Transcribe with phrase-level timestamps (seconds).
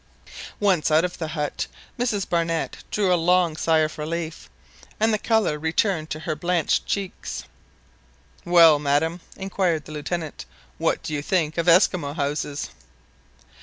[0.59, 1.67] Once out of the hut,
[1.99, 4.49] Mrs Barnett drew a long sigh of relief,
[4.99, 7.43] and the colour returned to her blanched cheeks.
[8.43, 10.45] "Well, madam," inquired the Lieutenant,
[10.79, 12.69] "what do you think of Esquimaux houses?"